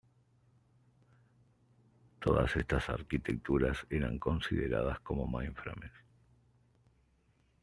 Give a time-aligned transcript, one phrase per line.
[2.17, 5.91] Todas estas arquitecturas eran consideradas como mainframes.